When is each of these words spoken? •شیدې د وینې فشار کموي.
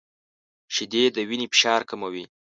•شیدې 0.75 1.03
د 1.15 1.17
وینې 1.29 1.47
فشار 1.53 1.81
کموي. 1.89 2.25